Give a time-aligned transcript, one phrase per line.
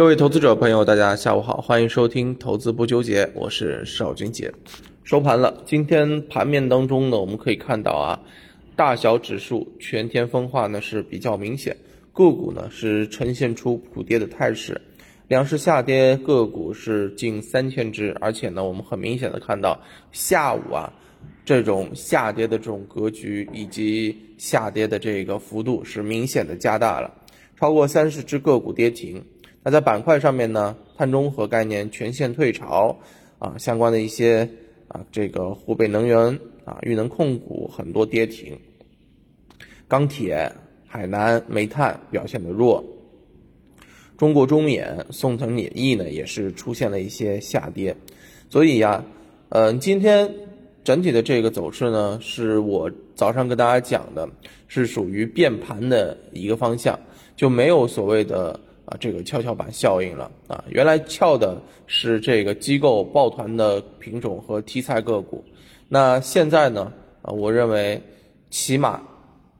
[0.00, 4.50] 各位投资者朋友，大家下午好，欢迎收听《投资不纠结》，我是邵军杰。
[5.04, 8.18] 收盘了，今天盘面当中呢，我们可以看到啊，
[8.74, 11.76] 大小指数全天分化呢是比较明显，
[12.14, 14.80] 个股呢是呈现出普跌的态势，
[15.28, 19.78] 两市下跌，个股是近三千只，而且呢，我们很明显的看到
[20.12, 20.90] 下午啊，
[21.44, 27.12] 这种下跌的这种格局以及下跌的这个幅度是明显的加大了，
[27.58, 29.22] 超过三十只个股跌停。
[29.62, 32.96] 那在板块上面呢，碳中和概念全线退潮，
[33.38, 34.48] 啊，相关的一些
[34.88, 38.58] 啊，这个湖北能源啊、豫能控股很多跌停，
[39.86, 40.50] 钢铁、
[40.86, 42.82] 海南、煤炭表现的弱，
[44.16, 47.94] 中国中冶、宋城冶业呢也是出现了一些下跌，
[48.48, 49.04] 所以呀，
[49.50, 50.34] 嗯，今天
[50.82, 54.26] 整体的这个走势呢，是我早上跟大家讲的，
[54.68, 56.98] 是属于变盘的一个方向，
[57.36, 58.58] 就没有所谓的。
[58.90, 60.64] 啊，这个跷跷板效应了啊！
[60.68, 65.44] 原来翘的是这个机构抱团的品种和题材个股，
[65.88, 66.92] 那现在呢？
[67.22, 68.02] 啊，我认为
[68.50, 69.00] 起码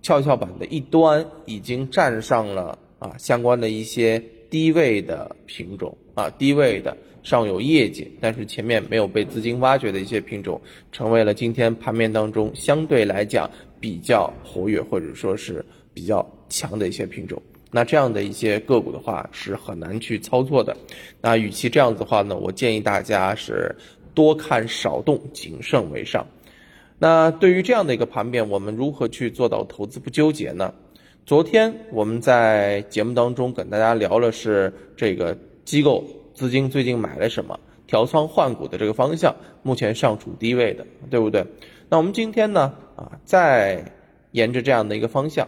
[0.00, 10.60] 跷跷板的一端已经站上了啊相关的一些低位的品种啊，低位的尚有业绩，但是前面没有被资金挖掘的一些品种，
[10.92, 17.42] 成为了今天盘面当中相对来讲比较活跃或者说是比较强的一些品种。
[17.70, 20.76] 那这样的一些个股的话是很难去操作的。
[21.20, 23.74] 那与其这样子的话呢，我建议大家是
[24.14, 26.26] 多看少动，谨慎为上。
[26.98, 30.72] 那对于这样的一个盘面，我们如何去做到投资不纠结呢？
[31.26, 41.44] 昨天我们在节目当中跟大家聊了是这个机构资金最近买了什么，调仓换股的这个方向，目前尚处低位的，对不对？
[41.88, 43.84] 那我们今天呢，啊，再
[44.30, 45.46] 沿着这样的一个方向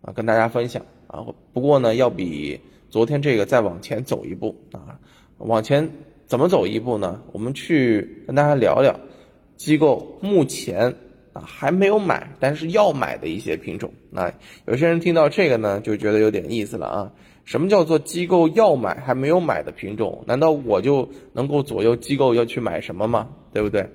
[0.00, 0.80] 啊，跟大家分享。
[1.06, 4.98] 啊，不过呢，要比昨天这个再往前走一步啊，
[5.38, 5.88] 往前
[6.26, 7.22] 怎么走一步呢？
[7.32, 8.98] 我们去跟大家聊聊
[9.56, 10.94] 机构目前
[11.32, 13.92] 啊还没有买，但是要买的一些品种。
[14.10, 14.32] 那
[14.66, 17.12] 有些人听到这个呢，就觉得有点意思了啊。
[17.44, 20.24] 什么叫做机构要买还没有买的品种？
[20.26, 23.28] 难道我就能够左右机构要去买什么吗？
[23.52, 23.88] 对不对？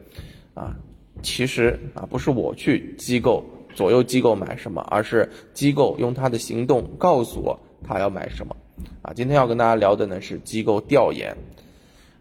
[0.54, 0.76] 啊，
[1.22, 3.44] 其实啊，不是我去机构。
[3.74, 8.56] 左右机构买什么，而是机构用他的行动告诉我他要买什么，
[9.02, 11.36] 啊，今天要跟大家聊的呢是机构调研，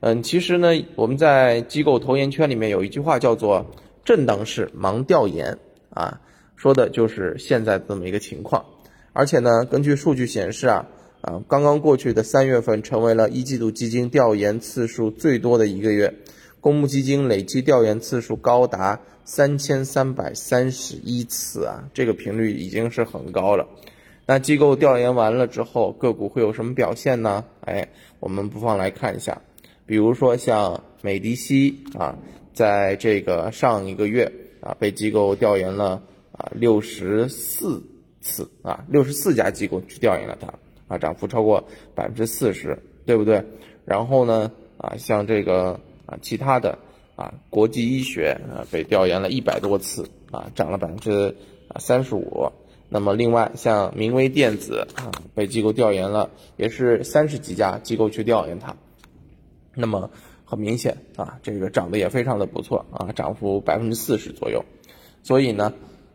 [0.01, 3.67] 嗯，其实呢我们在机构投研圈里面有一句话叫做
[4.05, 5.59] 震荡式盲调研，
[5.91, 6.21] 啊，
[6.57, 8.65] 说的就是现在这么一个情况，
[9.13, 10.87] 而且呢根据数据显示啊，
[11.21, 16.15] 啊刚刚过去的三月份成为了一季度基金调研次数最多的一个月。
[16.61, 23.67] 公募基金累计调研次数高达三千三百三十一次啊，这个频率已经是很高了。
[24.27, 27.47] 那机构调研完了之后，个股会有什么表现呢？
[27.63, 27.89] 哎，
[28.19, 29.41] 我们不妨来看一下，
[29.87, 32.19] 比如说像美的西啊，
[32.53, 37.83] 在这个上一个月啊，被机构调研了啊六十四
[38.21, 40.53] 次啊，六十四家机构去调研了它
[40.95, 43.45] 啊，涨幅超过百分之四十，对不对？
[43.87, 45.81] 然后呢啊，像这个。
[46.11, 46.79] 啊，其他的
[47.15, 51.37] 啊，国际医学啊，被调研了一百多次啊，涨了百分之
[51.69, 52.51] 啊三十五。
[52.89, 58.75] 那么另外像明威电子啊，被机构调研了，也是三十几家机构去调研它。
[59.77, 60.11] 那么
[60.45, 64.65] 很明显啊，这个涨得也非常的不错啊，涨幅百分之四十左右。
[65.23, 65.73] 所以呢，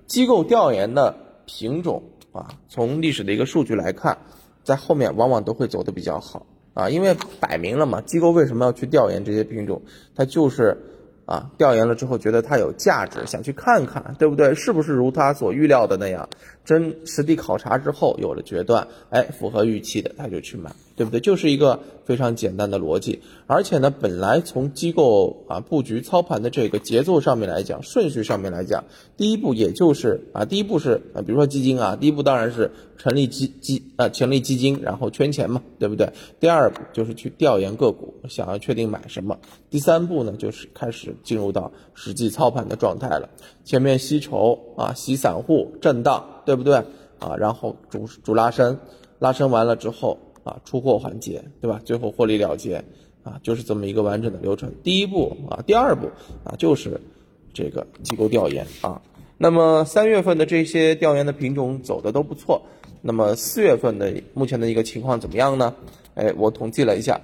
[0.07, 2.03] 机构调研的品种
[2.33, 4.17] 啊，从历史的一个数据来看，
[4.63, 6.45] 在后面往往都会走得比较好。
[6.75, 9.81] 啊，因为摆明了嘛，机构为什么要去调研这些品种？
[10.13, 10.77] 它就是
[11.25, 14.53] 啊，调研了之后觉得它有价值，想去看看，对不对？
[14.53, 16.29] 是不是如他所预料的那样？
[16.65, 21.19] 真实地考察之后有了决断，哎，符合预期的，他就去买，对不对？
[21.19, 23.21] 就是一个非常简单的逻辑。
[23.45, 28.83] 而且呢，本来从机构啊布局操盘的这个节奏上面来讲，顺序上面来讲，
[29.15, 36.09] 第一步也就是啊，第一步是啊，比如说基金啊，第一步当然是成立基基啊，成立基金，然后圈钱嘛，对不对？
[36.39, 39.37] 第二步就是去调研个股，想要确定买什么。
[39.69, 43.29] 第三步呢，就是开始进入到实际操盘的状态了。
[43.63, 46.31] 前面吸筹啊，吸散户，震荡。
[46.45, 46.75] 对不对
[47.19, 47.35] 啊？
[47.37, 48.77] 然后主主拉升，
[49.19, 51.81] 拉升完了之后啊，出货环节，对吧？
[51.83, 52.83] 最后获利了结
[53.23, 54.71] 啊，就是这么一个完整的流程。
[54.83, 56.07] 第一步啊，第二步
[56.43, 57.01] 啊，就是
[57.53, 59.01] 这个机构调研啊。
[59.37, 62.61] 那么三月份的这些调研的品种走的都不错。
[63.01, 65.73] 那么四月份的目前的一个情况怎么样呢？
[66.13, 67.21] 哎，我统计了一下，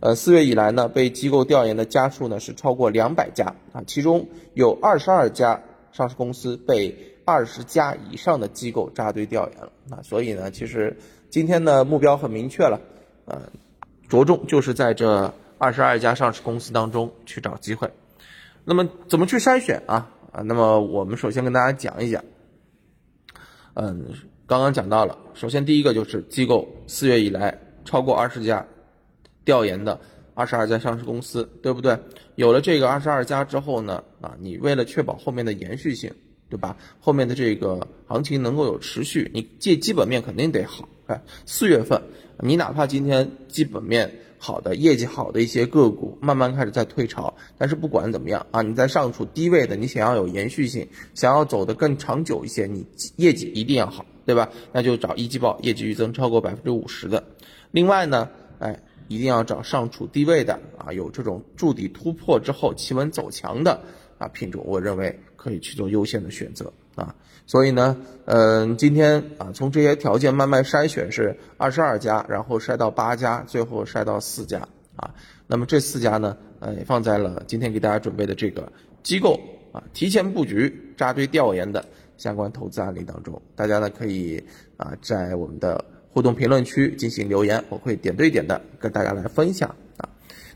[0.00, 5.62] 呃，四月以来呢，被机构调研的家数呢是超过两百家啊，其中有二十二家
[5.92, 7.09] 上市公司被。
[7.24, 10.96] 二十家以上的机构扎堆调研了，啊，所以呢，其实
[11.28, 12.80] 今天的目标很明确了，
[13.26, 13.42] 呃，
[14.08, 17.90] 着重就是在这二十二家上市公司当中去找机会。
[18.64, 20.10] 那么怎么去筛选啊？
[20.32, 22.24] 啊，那么我们首先跟大家讲一讲。
[23.74, 24.06] 嗯，
[24.46, 28.66] 刚刚讲到了，首先第一个就是机构四月以来超过二十家
[29.44, 30.00] 调研的
[30.34, 31.98] 二十二家上市公司，对不对？
[32.34, 36.12] 有了这个二十二家之后呢，啊，你为了确保后面的延续性。
[36.50, 36.76] 对吧？
[37.00, 40.88] 后面的这个行情能够有持续，你借基本面肯定得好。
[41.06, 42.02] 哎，四月份，
[42.40, 52.84] 你哪怕今天基本面好的、业绩好的一些个股慢慢开始在退潮，但是不管怎么样啊，你在上处低位的，你想要有延续性，想要走得更长久一些，你
[53.16, 54.50] 业绩一定要好，对吧？
[54.72, 57.24] 那就找一季报业绩预增超过百分之五十的。
[57.70, 63.80] 另外呢，哎，一定要找上处低位的啊，有这种筑底突破之后企稳走强的。
[64.18, 67.14] 啊，品种我认为可以去做优先的选择啊，
[67.46, 67.96] 所以呢，
[68.26, 75.14] 嗯，今天啊，从这些条件慢慢筛选是二十二家，然后筛到八家，最后筛到四家啊。
[75.46, 78.70] 那么这四家呢，呃，也放在了今天给大家准备的这个
[79.02, 79.40] 机构
[79.72, 81.82] 啊提前布局扎堆调研的
[82.18, 84.44] 相关投资案例当中，大家呢可以
[84.76, 89.74] 啊在我们的互动评论区进行留言，我会点对点的跟大家来分享。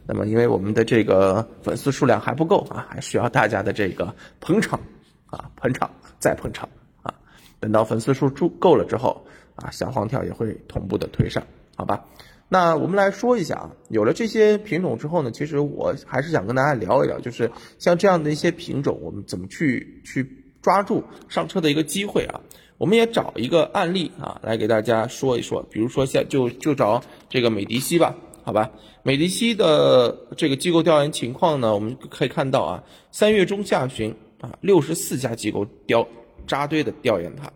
[0.07, 4.79] 那么，因为我们的这个粉丝数量还不够啊，还需要大家的这个捧场
[5.27, 6.69] 啊，捧场再捧场
[7.03, 7.15] 啊。
[7.59, 11.43] 等到粉丝数足够了之后啊，小黄条也会同步的推上，
[11.77, 12.05] 好吧？
[12.49, 22.43] 那我们来说一下啊，有了这些品种之后呢，其实我还是想跟大家聊一聊，就是像这样的一些品种，我们怎么去去抓住上车的一个机会啊？
[22.77, 28.15] 我们也找一个案例啊，来给大家说一说，比如说像就就找这个美迪西吧。
[28.45, 28.71] 好吧，
[29.03, 36.07] 美迪西的这个机构调研情况呢，我们可以看到啊，三月中下旬啊，六十四家机构调
[36.47, 37.51] 扎堆的调研它。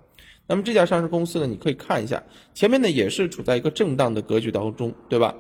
[0.46, 2.22] 那么这家上市公司呢，你可以看一下，
[2.54, 5.34] 前面呢也是处在一个震荡的格局当中，对吧？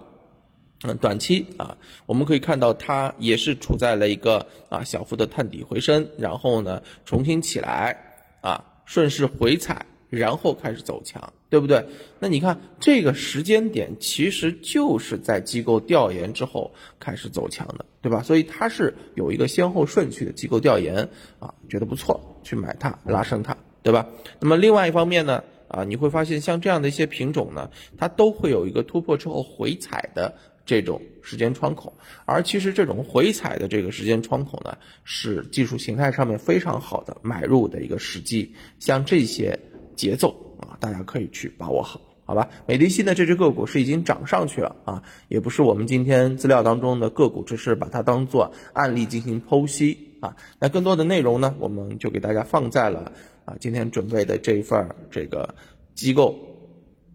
[0.84, 1.74] 嗯，短期啊，
[2.04, 7.96] 我们可以看到它也是处在了一个啊小幅的探底回升，然后呢重新起来
[8.42, 9.86] 啊，顺势回踩。
[10.10, 11.84] 然后开始走强，对不对？
[12.18, 18.22] 那你看这个时间点，其实就是在机构调研之后开始走强的，对吧？
[18.22, 20.32] 所以它是有一个先后顺序的。
[20.32, 21.08] 机构调研
[21.38, 24.08] 啊，觉得不错，去买它，拉升它，对吧？
[24.40, 30.34] 那么另外一方面呢，啊，你会发现像这样的一些品种呢，它都会有一个突破之后回踩的
[30.64, 31.92] 这种时间窗口。
[32.24, 38.54] 而其实这种回踩的这个时间窗口呢，是技术形态上面非常好的买入的一个时机。
[38.78, 39.58] 像这些。
[39.98, 40.28] 节奏
[40.60, 42.48] 啊，大家可以去把握好，好吧？
[42.66, 50.36] 美的西呢，这只个股是已经涨上去了啊，也不是我们今天资料当中的个股，只是把它当做案例进行剖析啊。
[50.60, 53.10] 那更多的内容呢，我们就给大家放在了
[53.44, 55.52] 啊今天准备的这一份这个
[55.96, 56.38] 机构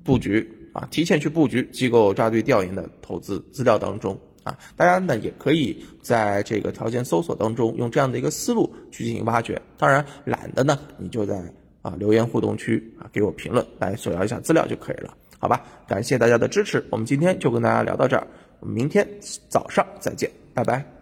[0.03, 4.59] 布局啊，提前去布局机构扎堆调研的投资资料当中啊。
[4.75, 9.61] 大家呢也可以在这个条件搜索当中用这样的一个思路去进行挖掘。
[9.77, 11.41] 当然懒的呢，你就在。
[11.83, 15.61] 啊，留言互动区啊，给我评论来索要一下资料就可以了，好吧？
[15.87, 18.25] 感谢大家的支持，我们今天就跟大家聊到这儿，
[18.59, 19.07] 我们明天
[19.49, 20.93] 早上再见，拜拜。